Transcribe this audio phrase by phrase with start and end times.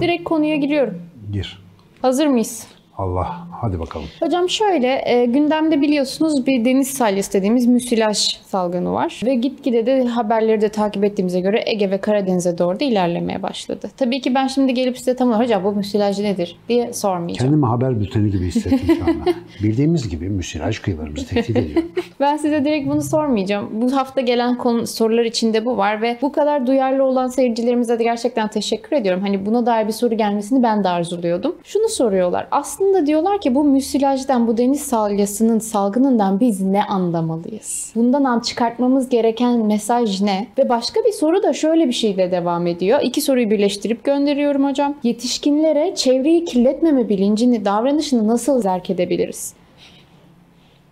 [0.00, 1.02] Direkt konuya giriyorum.
[1.30, 1.58] Gir.
[2.02, 2.66] Hazır mıyız?
[3.00, 4.06] Allah hadi bakalım.
[4.20, 9.20] Hocam şöyle e, gündemde biliyorsunuz bir deniz salyası dediğimiz müsilaj salgını var.
[9.24, 13.90] Ve gitgide de haberleri de takip ettiğimize göre Ege ve Karadeniz'e doğru da ilerlemeye başladı.
[13.96, 17.50] Tabii ki ben şimdi gelip size tam olarak hocam bu müsilaj nedir diye sormayacağım.
[17.50, 19.30] Kendimi haber bülteni gibi hissettim şu anda.
[19.62, 21.82] Bildiğimiz gibi müsilaj kıyılarımızı tehdit ediyor.
[22.20, 23.68] Ben size direkt bunu sormayacağım.
[23.72, 28.04] Bu hafta gelen konu, sorular içinde bu var ve bu kadar duyarlı olan seyircilerimize de
[28.04, 29.22] gerçekten teşekkür ediyorum.
[29.22, 31.56] Hani buna dair bir soru gelmesini ben de arzuluyordum.
[31.64, 32.48] Şunu soruyorlar.
[32.50, 37.92] Aslında diyorlar ki bu müsilajdan, bu deniz salyasının salgınından biz ne anlamalıyız?
[37.94, 40.46] Bundan an çıkartmamız gereken mesaj ne?
[40.58, 43.00] Ve başka bir soru da şöyle bir şeyle devam ediyor.
[43.02, 44.94] İki soruyu birleştirip gönderiyorum hocam.
[45.02, 49.54] Yetişkinlere çevreyi kirletmeme bilincini, davranışını nasıl zerk edebiliriz?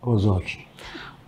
[0.07, 0.69] O zor.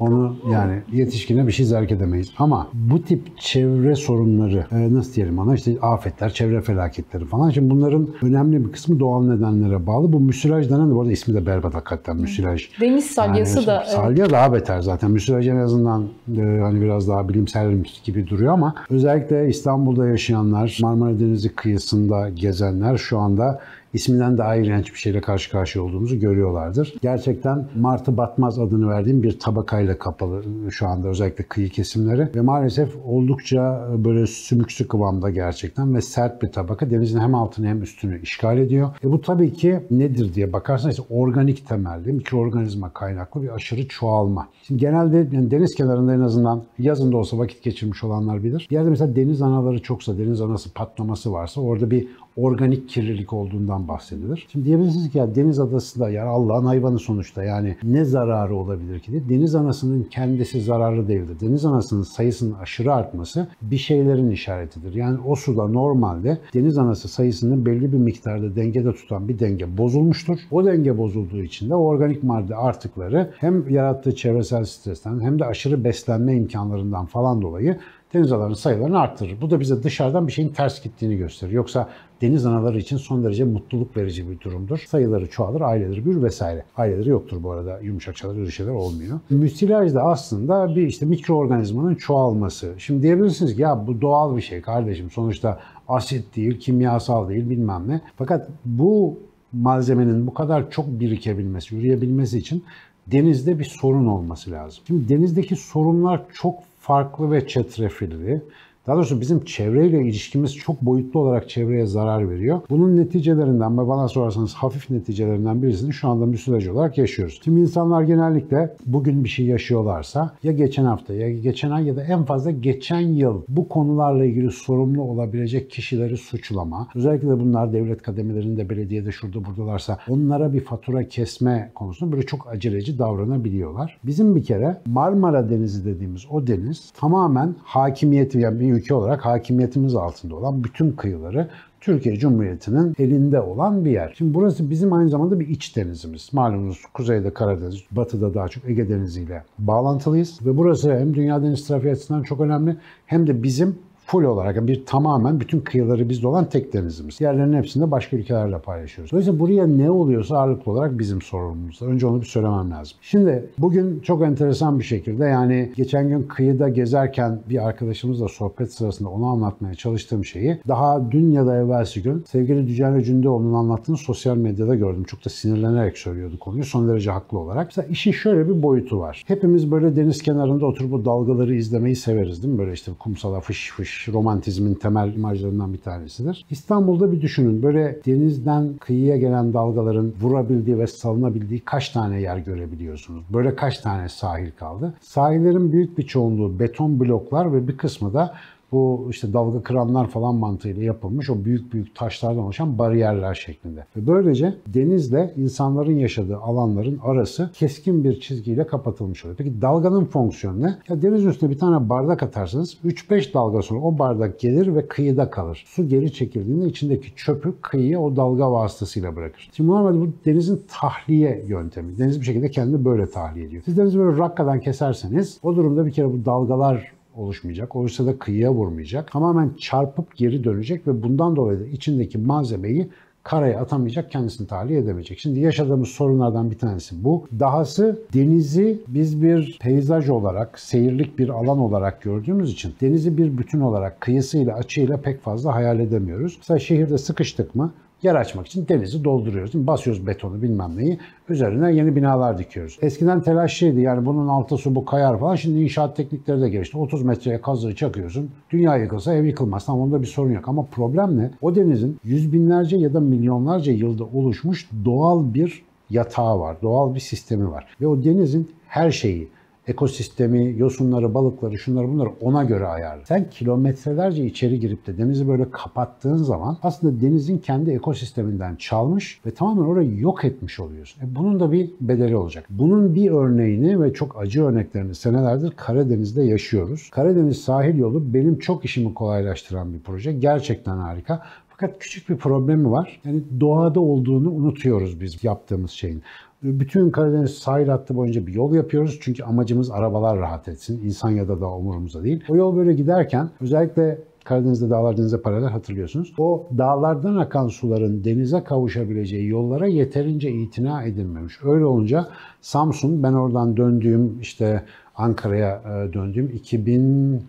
[0.00, 2.30] Onu yani yetişkine bir şey zerk edemeyiz.
[2.38, 7.50] Ama bu tip çevre sorunları e, nasıl diyelim ona işte afetler, çevre felaketleri falan.
[7.50, 10.12] Şimdi bunların önemli bir kısmı doğal nedenlere bağlı.
[10.12, 12.68] Bu müsilaj denen de bu arada ismi de berbat hakikaten müsilaj.
[12.80, 13.94] Deniz salyası Yani da evet.
[13.94, 15.10] Salya daha beter zaten.
[15.10, 16.06] Müsilaj en azından
[16.36, 22.96] e, hani biraz daha bilimsel gibi duruyor ama özellikle İstanbul'da yaşayanlar, Marmara Denizi kıyısında gezenler
[22.96, 23.60] şu anda
[23.92, 26.94] isminden daha iğrenç bir şeyle karşı karşıya olduğumuzu görüyorlardır.
[27.02, 32.96] Gerçekten Martı Batmaz adını verdiğim bir tabakayla kapalı şu anda özellikle kıyı kesimleri ve maalesef
[33.04, 36.90] oldukça böyle sümüksü kıvamda gerçekten ve sert bir tabaka.
[36.90, 38.88] Denizin hem altını hem üstünü işgal ediyor.
[39.04, 44.48] E bu tabii ki nedir diye bakarsanız işte organik temelli, mikroorganizma kaynaklı bir aşırı çoğalma.
[44.62, 48.66] Şimdi genelde yani deniz kenarında en azından yazın da olsa vakit geçirmiş olanlar bilir.
[48.70, 52.08] Bir yerde mesela deniz anaları çoksa, deniz anası patlaması varsa orada bir
[52.40, 54.46] organik kirlilik olduğundan bahsedilir.
[54.52, 59.12] Şimdi diyebilirsiniz ki ya deniz adasında yani Allah'ın hayvanı sonuçta yani ne zararı olabilir ki
[59.12, 59.28] diye.
[59.28, 61.36] Deniz anasının kendisi zararlı değildir.
[61.40, 64.94] Deniz anasının sayısının aşırı artması bir şeylerin işaretidir.
[64.94, 70.38] Yani o suda normalde deniz anası sayısının belli bir miktarda dengede tutan bir denge bozulmuştur.
[70.50, 75.84] O denge bozulduğu için de organik madde artıkları hem yarattığı çevresel stresten hem de aşırı
[75.84, 77.76] beslenme imkanlarından falan dolayı
[78.14, 79.40] deniz analarının sayılarını arttırır.
[79.40, 81.52] Bu da bize dışarıdan bir şeyin ters gittiğini gösterir.
[81.52, 81.88] Yoksa
[82.20, 84.78] deniz anaları için son derece mutluluk verici bir durumdur.
[84.78, 86.64] Sayıları çoğalır, aileleri büyür vesaire.
[86.76, 87.80] Aileleri yoktur bu arada.
[87.80, 89.20] Yumuşak şeyler, öyle şeyler olmuyor.
[89.30, 92.74] Müsilaj da aslında bir işte mikroorganizmanın çoğalması.
[92.78, 95.10] Şimdi diyebilirsiniz ki ya bu doğal bir şey kardeşim.
[95.10, 98.00] Sonuçta asit değil, kimyasal değil bilmem ne.
[98.16, 99.18] Fakat bu
[99.52, 102.64] malzemenin bu kadar çok birikebilmesi, yürüyebilmesi için
[103.06, 104.84] denizde bir sorun olması lazım.
[104.86, 108.42] Şimdi denizdeki sorunlar çok farklı ve çetrefilli.
[108.86, 112.60] Daha doğrusu bizim çevreyle ilişkimiz çok boyutlu olarak çevreye zarar veriyor.
[112.70, 117.40] Bunun neticelerinden ve bana sorarsanız hafif neticelerinden birisini şu anda müsilaj olarak yaşıyoruz.
[117.44, 122.04] Şimdi insanlar genellikle bugün bir şey yaşıyorlarsa ya geçen hafta ya geçen ay ya da
[122.04, 126.88] en fazla geçen yıl bu konularla ilgili sorumlu olabilecek kişileri suçlama.
[126.94, 132.48] Özellikle de bunlar devlet kademelerinde, belediyede şurada buradalarsa onlara bir fatura kesme konusunda böyle çok
[132.48, 133.98] aceleci davranabiliyorlar.
[134.04, 139.94] Bizim bir kere Marmara Denizi dediğimiz o deniz tamamen hakimiyeti yani bir ülke olarak hakimiyetimiz
[139.94, 141.48] altında olan bütün kıyıları
[141.80, 144.14] Türkiye Cumhuriyeti'nin elinde olan bir yer.
[144.18, 146.28] Şimdi burası bizim aynı zamanda bir iç denizimiz.
[146.32, 150.38] Malumunuz kuzeyde Karadeniz, batıda daha çok Ege Denizi ile bağlantılıyız.
[150.46, 152.76] Ve burası hem dünya deniz trafiği açısından çok önemli
[153.06, 153.78] hem de bizim
[154.10, 157.18] full olarak bir tamamen bütün kıyıları bizde olan tek denizimiz.
[157.20, 159.12] Diğerlerinin hepsini de başka ülkelerle paylaşıyoruz.
[159.12, 161.82] Dolayısıyla buraya ne oluyorsa ağırlıklı olarak bizim sorumluluğumuz.
[161.82, 162.96] Önce onu bir söylemem lazım.
[163.02, 169.08] Şimdi bugün çok enteresan bir şekilde yani geçen gün kıyıda gezerken bir arkadaşımızla sohbet sırasında
[169.08, 174.36] onu anlatmaya çalıştığım şeyi daha dün ya da evvelsi gün sevgili Dücenli Cündoğlu'nun anlattığını sosyal
[174.36, 175.04] medyada gördüm.
[175.04, 176.64] Çok da sinirlenerek söylüyordu konuyu.
[176.64, 177.66] Son derece haklı olarak.
[177.66, 179.24] Mesela işin şöyle bir boyutu var.
[179.26, 182.58] Hepimiz böyle deniz kenarında oturup bu dalgaları izlemeyi severiz değil mi?
[182.58, 186.46] Böyle işte kumsala fış fış romantizmin temel imajlarından bir tanesidir.
[186.50, 187.62] İstanbul'da bir düşünün.
[187.62, 193.24] Böyle denizden kıyıya gelen dalgaların vurabildiği ve salınabildiği kaç tane yer görebiliyorsunuz?
[193.32, 194.94] Böyle kaç tane sahil kaldı?
[195.00, 198.34] Sahillerin büyük bir çoğunluğu beton bloklar ve bir kısmı da
[198.72, 203.86] bu işte dalga kıranlar falan mantığıyla yapılmış o büyük büyük taşlardan oluşan bariyerler şeklinde.
[203.96, 209.36] Ve böylece denizle insanların yaşadığı alanların arası keskin bir çizgiyle kapatılmış oluyor.
[209.36, 210.78] Peki dalganın fonksiyonu ne?
[210.88, 215.30] Ya deniz üstüne bir tane bardak atarsanız 3-5 dalga sonra o bardak gelir ve kıyıda
[215.30, 215.64] kalır.
[215.66, 219.50] Su geri çekildiğinde içindeki çöpü kıyıya o dalga vasıtasıyla bırakır.
[219.52, 221.98] Şimdi normalde bu denizin tahliye yöntemi.
[221.98, 223.62] Deniz bir şekilde kendini böyle tahliye ediyor.
[223.64, 227.76] Siz denizi böyle rakkadan keserseniz o durumda bir kere bu dalgalar oluşmayacak.
[227.76, 229.12] Oysa da kıyıya vurmayacak.
[229.12, 232.88] Tamamen çarpıp geri dönecek ve bundan dolayı da içindeki malzemeyi
[233.22, 235.18] karaya atamayacak, kendisini tahliye edemeyecek.
[235.18, 237.26] Şimdi yaşadığımız sorunlardan bir tanesi bu.
[237.40, 243.60] Dahası denizi biz bir peyzaj olarak, seyirlik bir alan olarak gördüğümüz için denizi bir bütün
[243.60, 246.36] olarak kıyısıyla, açıyla pek fazla hayal edemiyoruz.
[246.38, 249.54] Mesela şehirde sıkıştık mı yer açmak için denizi dolduruyoruz.
[249.54, 249.66] Mi?
[249.66, 250.98] Basıyoruz betonu bilmem neyi.
[251.28, 252.78] Üzerine yeni binalar dikiyoruz.
[252.82, 255.34] Eskiden telaşlıydı yani bunun altı su bu kayar falan.
[255.34, 256.78] Şimdi inşaat teknikleri de gelişti.
[256.78, 258.30] 30 metreye kazığı çakıyorsun.
[258.50, 259.66] Dünya yıkılsa ev yıkılmaz.
[259.66, 260.48] Tamam onda bir sorun yok.
[260.48, 261.30] Ama problem ne?
[261.42, 266.56] O denizin yüz binlerce ya da milyonlarca yılda oluşmuş doğal bir yatağı var.
[266.62, 267.66] Doğal bir sistemi var.
[267.80, 269.28] Ve o denizin her şeyi
[269.70, 273.02] ekosistemi, yosunları, balıkları, şunları bunları ona göre ayarlı.
[273.06, 279.30] Sen kilometrelerce içeri girip de denizi böyle kapattığın zaman aslında denizin kendi ekosisteminden çalmış ve
[279.30, 281.02] tamamen orayı yok etmiş oluyorsun.
[281.02, 282.44] E bunun da bir bedeli olacak.
[282.50, 286.88] Bunun bir örneğini ve çok acı örneklerini senelerdir Karadeniz'de yaşıyoruz.
[286.90, 290.12] Karadeniz sahil yolu benim çok işimi kolaylaştıran bir proje.
[290.12, 291.22] Gerçekten harika.
[291.60, 293.00] Fakat küçük bir problemi var.
[293.04, 296.02] Yani doğada olduğunu unutuyoruz biz yaptığımız şeyin.
[296.42, 298.98] Bütün Karadeniz sahil hattı boyunca bir yol yapıyoruz.
[299.02, 300.84] Çünkü amacımız arabalar rahat etsin.
[300.84, 302.24] İnsan ya da dağ umurumuzda değil.
[302.28, 306.14] O yol böyle giderken özellikle Karadeniz'de dağlar denize paralel hatırlıyorsunuz.
[306.18, 311.38] O dağlardan akan suların denize kavuşabileceği yollara yeterince itina edilmemiş.
[311.44, 312.08] Öyle olunca
[312.40, 314.62] Samsun ben oradan döndüğüm işte
[314.96, 315.62] Ankara'ya
[315.92, 317.22] döndüğüm 2000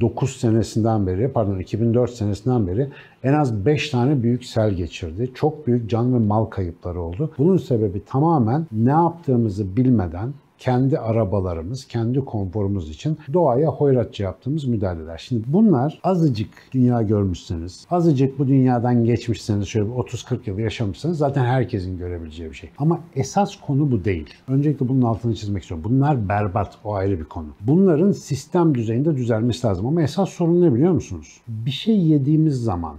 [0.00, 2.88] 9 senesinden beri, pardon 2004 senesinden beri
[3.22, 5.30] en az 5 tane büyük sel geçirdi.
[5.34, 7.30] Çok büyük can ve mal kayıpları oldu.
[7.38, 15.18] Bunun sebebi tamamen ne yaptığımızı bilmeden kendi arabalarımız, kendi konforumuz için doğaya hoyratça yaptığımız müdahaleler.
[15.18, 21.98] Şimdi bunlar azıcık dünya görmüşseniz, azıcık bu dünyadan geçmişseniz, şöyle 30-40 yıl yaşamışsanız zaten herkesin
[21.98, 22.70] görebileceği bir şey.
[22.78, 24.34] Ama esas konu bu değil.
[24.48, 25.84] Öncelikle bunun altını çizmek istiyorum.
[25.90, 27.48] Bunlar berbat, o ayrı bir konu.
[27.60, 29.86] Bunların sistem düzeyinde düzelmesi lazım.
[29.86, 31.40] Ama esas sorun ne biliyor musunuz?
[31.48, 32.96] Bir şey yediğimiz zaman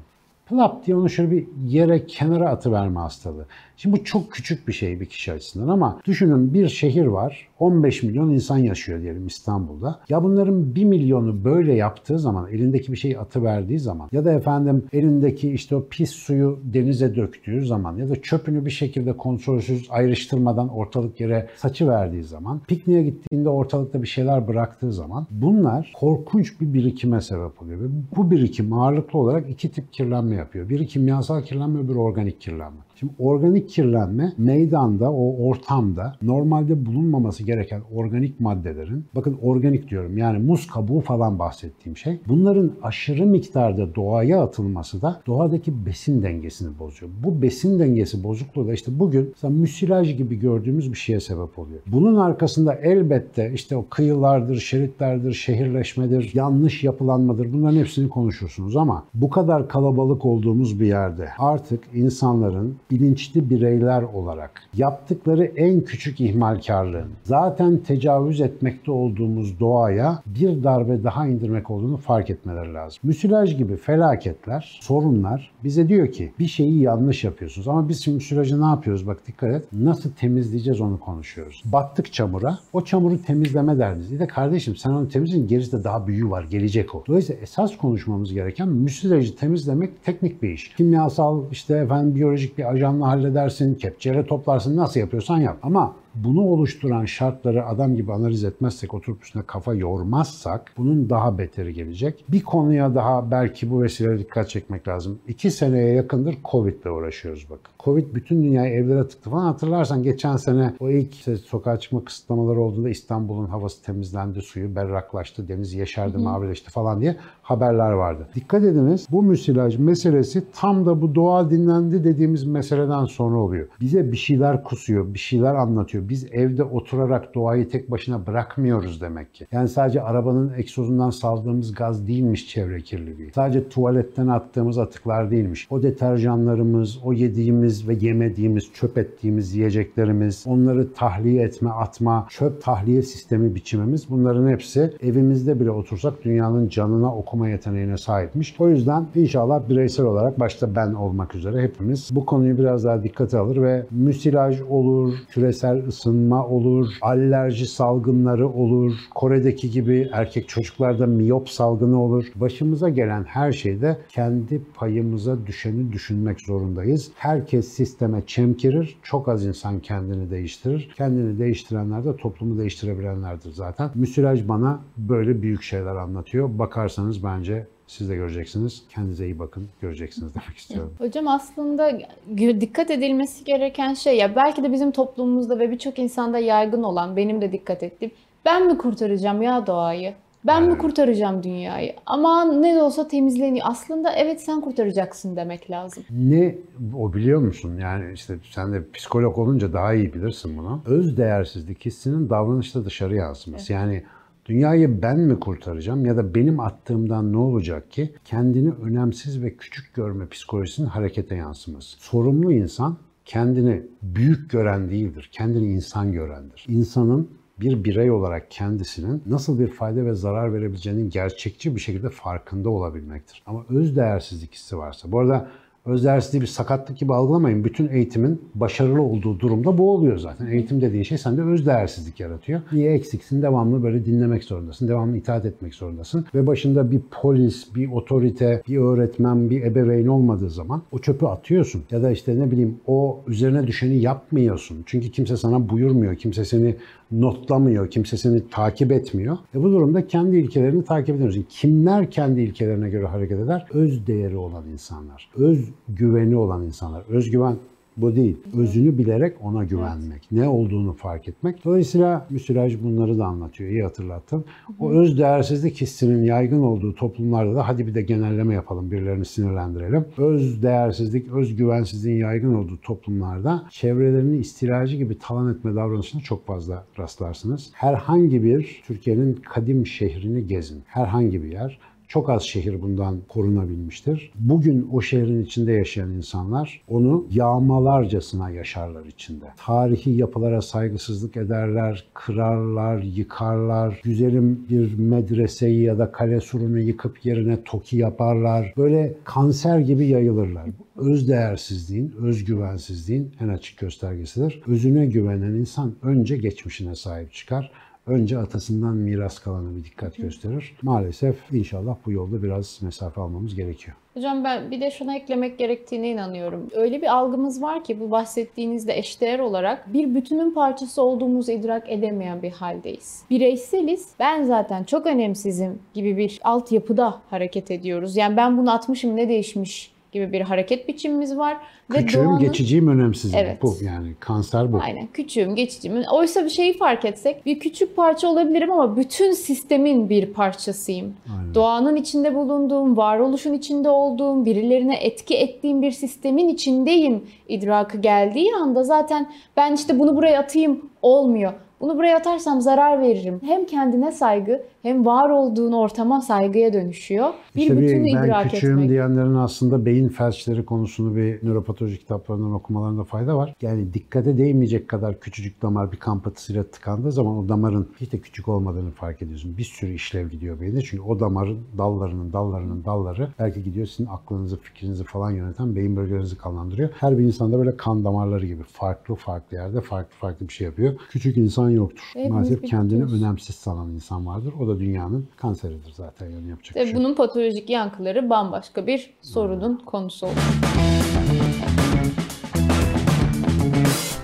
[0.50, 3.46] plap diye onu şöyle bir yere kenara atıverme hastalığı.
[3.78, 7.48] Şimdi bu çok küçük bir şey bir kişi açısından ama düşünün bir şehir var.
[7.60, 10.00] 15 milyon insan yaşıyor diyelim İstanbul'da.
[10.10, 14.86] Ya bunların 1 milyonu böyle yaptığı zaman, elindeki bir şeyi atıverdiği zaman ya da efendim
[14.94, 20.70] elindeki işte o pis suyu denize döktüğü zaman ya da çöpünü bir şekilde kontrolsüz ayrıştırmadan
[20.70, 26.74] ortalık yere saçı verdiği zaman, pikniğe gittiğinde ortalıkta bir şeyler bıraktığı zaman bunlar korkunç bir
[26.74, 27.80] birikime sebep oluyor.
[27.80, 27.86] Ve
[28.16, 30.70] bu birikim ağırlıklı olarak iki tip kirlenme yapıyor.
[30.70, 32.87] Biri kimyasal kirlenme, öbürü organik kirlenme.
[33.00, 40.40] Şimdi organik kirlenme meydanda, o ortamda normalde bulunmaması gereken organik maddelerin, bakın organik diyorum yani
[40.40, 47.12] muz kabuğu falan bahsettiğim şey, bunların aşırı miktarda doğaya atılması da doğadaki besin dengesini bozuyor.
[47.24, 51.80] Bu besin dengesi bozukluğu da işte bugün mesela müsilaj gibi gördüğümüz bir şeye sebep oluyor.
[51.88, 59.30] Bunun arkasında elbette işte o kıyılardır, şeritlerdir, şehirleşmedir, yanlış yapılanmadır bunların hepsini konuşursunuz ama bu
[59.30, 67.78] kadar kalabalık olduğumuz bir yerde artık insanların bilinçli bireyler olarak yaptıkları en küçük ihmalkarlığın zaten
[67.78, 73.00] tecavüz etmekte olduğumuz doğaya bir darbe daha indirmek olduğunu fark etmeleri lazım.
[73.04, 77.68] Müsilaj gibi felaketler, sorunlar bize diyor ki bir şeyi yanlış yapıyorsunuz.
[77.68, 78.24] Ama biz şimdi
[78.62, 79.08] ne yapıyoruz?
[79.08, 79.66] Bak dikkat et.
[79.74, 81.64] Nasıl temizleyeceğiz onu konuşuyoruz.
[81.66, 82.60] Battık çamura.
[82.74, 84.12] O çamuru temizleme derdiniz.
[84.12, 85.48] İyi de kardeşim sen onu temizleyin.
[85.48, 86.44] Gerisinde daha büyüğü var.
[86.44, 87.04] Gelecek o.
[87.08, 90.76] Dolayısıyla esas konuşmamız gereken müsilajı temizlemek teknik bir iş.
[90.76, 93.76] Kimyasal işte efendim biyolojik bir ajanla halledersin.
[93.76, 94.78] Kepçeyle toplarsın.
[94.78, 95.58] Nasıl yapıyorsan yap.
[95.64, 101.74] Ama bunu oluşturan şartları adam gibi analiz etmezsek, oturup üstüne kafa yormazsak bunun daha beteri
[101.74, 102.26] gelecek.
[102.30, 105.20] Bir konuya daha belki bu vesileyle dikkat çekmek lazım.
[105.28, 107.72] İki seneye yakındır Covid ile uğraşıyoruz bakın.
[107.80, 109.44] Covid bütün dünyayı evlere tıktı falan.
[109.44, 115.48] Hatırlarsan geçen sene o ilk işte sokağa çıkma kısıtlamaları olduğunda İstanbul'un havası temizlendi, suyu berraklaştı,
[115.48, 118.28] deniz yeşerdi, mavileşti falan diye haberler vardı.
[118.36, 123.68] Dikkat ediniz bu müsilaj meselesi tam da bu doğa dinlendi dediğimiz meseleden sonra oluyor.
[123.82, 126.07] Bize bir şeyler kusuyor, bir şeyler anlatıyor.
[126.10, 129.48] Biz evde oturarak doğayı tek başına bırakmıyoruz demek ki.
[129.52, 133.32] Yani sadece arabanın egzozundan saldığımız gaz değilmiş çevre kirliliği.
[133.36, 135.68] Sadece tuvaletten attığımız atıklar değilmiş.
[135.70, 143.02] O deterjanlarımız, o yediğimiz ve yemediğimiz, çöp ettiğimiz yiyeceklerimiz, onları tahliye etme, atma, çöp tahliye
[143.02, 148.56] sistemi biçimimiz bunların hepsi evimizde bile otursak dünyanın canına okuma yeteneğine sahipmiş.
[148.60, 153.38] O yüzden inşallah bireysel olarak başta ben olmak üzere hepimiz bu konuyu biraz daha dikkate
[153.38, 161.50] alır ve müsilaj olur, küresel ısınma olur, alerji salgınları olur, Kore'deki gibi erkek çocuklarda miyop
[161.50, 162.26] salgını olur.
[162.36, 167.12] Başımıza gelen her şeyde kendi payımıza düşeni düşünmek zorundayız.
[167.16, 170.90] Herkes sisteme çemkirir, çok az insan kendini değiştirir.
[170.98, 173.90] Kendini değiştirenler de toplumu değiştirebilenlerdir zaten.
[173.96, 176.50] Müsilaj bana böyle büyük şeyler anlatıyor.
[176.60, 178.84] Bakarsanız bence Siz de göreceksiniz.
[178.90, 179.68] Kendinize iyi bakın.
[179.82, 180.94] Göreceksiniz demek istiyorum.
[180.98, 182.00] Hocam aslında
[182.38, 187.42] dikkat edilmesi gereken şey ya belki de bizim toplumumuzda ve birçok insanda yaygın olan benim
[187.42, 188.12] de dikkat ettiğim
[188.46, 190.14] ben mi kurtaracağım ya doğayı?
[190.46, 191.94] Ben mi kurtaracağım dünyayı?
[192.06, 193.66] Ama ne de olsa temizleniyor.
[193.70, 196.04] Aslında evet sen kurtaracaksın demek lazım.
[196.10, 196.56] Ne
[196.98, 197.78] o biliyor musun?
[197.82, 200.82] Yani işte sen de psikolog olunca daha iyi bilirsin bunu.
[200.86, 203.74] Öz değersizlik hissinin davranışta dışarı yansıması.
[203.74, 204.04] Yani
[204.48, 208.14] dünyayı ben mi kurtaracağım ya da benim attığımdan ne olacak ki?
[208.26, 211.98] Kendini önemsiz ve küçük görme psikolojisinin harekete yansıması.
[212.00, 215.30] Sorumlu insan kendini büyük gören değildir.
[215.32, 216.66] Kendini insan görendir.
[216.68, 222.70] İnsanın bir birey olarak kendisinin nasıl bir fayda ve zarar verebileceğinin gerçekçi bir şekilde farkında
[222.70, 223.44] olabilmektir.
[223.46, 225.48] Ama öz değersizlik hissi varsa, bu arada
[225.88, 227.64] öz değersizliği bir sakatlık gibi algılamayın.
[227.64, 230.48] Bütün eğitimin başarılı olduğu durumda bu oluyor zaten.
[230.48, 232.62] Eğitim dediğin şey sende öz değersizlik yaratıyor.
[232.72, 233.42] Niye eksiksin?
[233.42, 234.88] Devamlı böyle dinlemek zorundasın.
[234.88, 236.26] Devamlı itaat etmek zorundasın.
[236.36, 241.84] Ve başında bir polis, bir otorite, bir öğretmen, bir ebeveyn olmadığı zaman o çöpü atıyorsun.
[241.92, 244.78] Ya da işte ne bileyim o üzerine düşeni yapmıyorsun.
[244.86, 246.16] Çünkü kimse sana buyurmuyor.
[246.16, 246.76] Kimse seni
[247.12, 249.38] notlamıyor, kimse seni takip etmiyor.
[249.56, 251.46] E bu durumda kendi ilkelerini takip ediyorsun.
[251.50, 253.66] Kimler kendi ilkelerine göre hareket eder?
[253.74, 257.04] Öz değeri olan insanlar, öz güveni olan insanlar.
[257.10, 257.56] Özgüven
[257.98, 258.38] bu değil.
[258.58, 260.32] Özünü bilerek ona güvenmek.
[260.32, 261.66] Ne olduğunu fark etmek.
[261.66, 263.70] Dolayısıyla müsilaj bunları da anlatıyor.
[263.70, 264.46] İyi hatırlattın.
[264.80, 268.92] O öz değersizlik hissinin yaygın olduğu toplumlarda da hadi bir de genelleme yapalım.
[268.92, 270.06] Birilerini sinirlendirelim.
[270.18, 276.86] Öz değersizlik, öz güvensizliğin yaygın olduğu toplumlarda çevrelerini istilacı gibi talan etme davranışına çok fazla
[277.00, 277.70] rastlarsınız.
[277.74, 280.84] Herhangi bir Türkiye'nin kadim şehrini gezin.
[280.86, 281.80] Herhangi bir yer.
[282.08, 284.32] Çok az şehir bundan korunabilmiştir.
[284.36, 289.46] Bugün o şehrin içinde yaşayan insanlar onu yağmalarcasına yaşarlar içinde.
[289.58, 294.02] Tarihi yapılara saygısızlık ederler, kırarlar, yıkarlar.
[294.04, 298.74] Güzelim bir medreseyi ya da kale surunu yıkıp yerine toki yaparlar.
[298.78, 300.70] Böyle kanser gibi yayılırlar.
[300.98, 304.62] Öz değersizliğin, özgüvensizliğin en açık göstergesidir.
[304.68, 307.72] Özüne güvenen insan önce geçmişine sahip çıkar
[308.08, 310.76] önce atasından miras kalana bir dikkat gösterir.
[310.82, 313.98] Maalesef inşallah bu yolda biraz mesafe almamız gerekiyor.
[314.14, 316.70] Hocam ben bir de şuna eklemek gerektiğine inanıyorum.
[316.76, 322.42] Öyle bir algımız var ki bu bahsettiğinizde eşdeğer olarak bir bütünün parçası olduğumuzu idrak edemeyen
[322.42, 323.24] bir haldeyiz.
[323.30, 328.18] Bireyseliz, ben zaten çok önemsizim gibi bir altyapıda hareket ediyoruz.
[328.18, 331.58] Yani ben bunu atmışım ne değişmiş gibi bir hareket biçimimiz var.
[331.92, 332.40] Küçüğüm, doğanın...
[332.40, 333.40] geçiciyim, önemsizim.
[333.40, 333.62] Evet.
[333.62, 334.80] Bu yani kanser bu.
[334.82, 336.04] Aynen küçüğüm, geçiciyim.
[336.12, 341.14] Oysa bir şeyi fark etsek bir küçük parça olabilirim ama bütün sistemin bir parçasıyım.
[341.40, 341.56] Aynen.
[341.56, 348.84] Doğanın içinde bulunduğum, varoluşun içinde olduğum, birilerine etki ettiğim bir sistemin içindeyim idrakı geldiği anda
[348.84, 351.54] zaten ben işte bunu buraya atayım olmuyor.
[351.82, 353.40] Bunu buraya atarsam zarar veririm.
[353.44, 357.30] Hem kendine saygı hem var olduğun ortama saygıya dönüşüyor.
[357.56, 358.90] Bir İşte bütünü bir, ben idrak küçüğüm etmek.
[358.90, 363.54] diyenlerin aslında beyin felçleri konusunu bir nöropatoloji kitaplarından okumalarında fayda var.
[363.62, 368.20] Yani dikkate değmeyecek kadar küçücük damar bir kan patısıyla tıkandığı zaman o damarın hiç de
[368.20, 369.58] küçük olmadığını fark ediyorsun.
[369.58, 370.82] Bir sürü işlev gidiyor beyinde.
[370.82, 376.38] Çünkü o damarın dallarının dallarının dalları belki gidiyor sizin aklınızı, fikrinizi falan yöneten beyin bölgelerinizi
[376.38, 376.90] kanlandırıyor.
[377.00, 380.94] Her bir insanda böyle kan damarları gibi farklı farklı yerde farklı farklı bir şey yapıyor.
[381.10, 382.04] Küçük insan yoktur.
[382.14, 383.24] Hepimiz Maalesef bir kendini bütünüz.
[383.24, 384.54] önemsiz sanan insan vardır.
[384.60, 389.14] O da dünyanın kanseridir zaten yani yapacak bir Ve şey bunun patolojik yankıları bambaşka bir
[389.22, 390.36] sorunun konusu olur.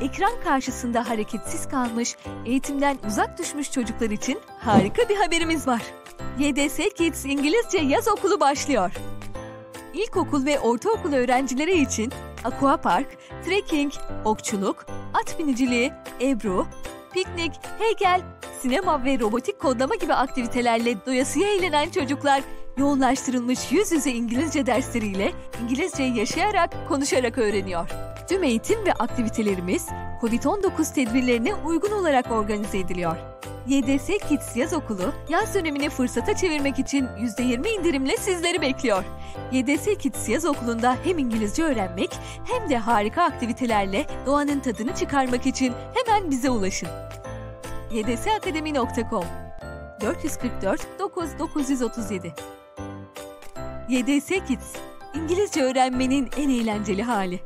[0.02, 5.82] Ekran karşısında hareketsiz kalmış, eğitimden uzak düşmüş çocuklar için harika bir haberimiz var.
[6.40, 8.92] YDS Kids İngilizce Yaz Okulu başlıyor.
[9.94, 12.12] İlkokul ve ortaokul öğrencileri için
[12.44, 13.08] aqua park,
[13.46, 13.94] trekking,
[14.26, 16.66] okçuluk, at biniciliği, ebru,
[17.14, 18.22] piknik, heykel,
[18.62, 22.44] sinema ve robotik kodlama gibi aktivitelerle doyasıya eğlenen çocuklar
[22.78, 25.32] yoğunlaştırılmış yüz yüze İngilizce dersleriyle
[25.64, 27.90] İngilizceyi yaşayarak, konuşarak öğreniyor.
[28.30, 29.88] Tüm eğitim ve aktivitelerimiz
[30.22, 33.33] COVID-19 tedbirlerine uygun olarak organize ediliyor.
[33.68, 39.04] YDS Kids Yaz Okulu, yaz dönemini fırsata çevirmek için %20 indirimle sizleri bekliyor.
[39.52, 45.74] YDS Kids Yaz Okulu'nda hem İngilizce öğrenmek hem de harika aktivitelerle doğanın tadını çıkarmak için
[45.94, 46.90] hemen bize ulaşın.
[47.92, 49.26] ydsakademi.com
[50.02, 52.34] 444 9937
[53.90, 54.76] YDS Kids,
[55.14, 57.40] İngilizce öğrenmenin en eğlenceli hali.